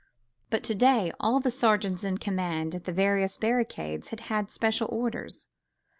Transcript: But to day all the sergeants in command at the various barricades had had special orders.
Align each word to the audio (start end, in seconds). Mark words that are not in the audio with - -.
But 0.49 0.63
to 0.63 0.73
day 0.73 1.11
all 1.19 1.39
the 1.39 1.51
sergeants 1.51 2.03
in 2.03 2.17
command 2.17 2.73
at 2.73 2.85
the 2.85 2.91
various 2.91 3.37
barricades 3.37 4.07
had 4.09 4.21
had 4.21 4.49
special 4.49 4.87
orders. 4.91 5.45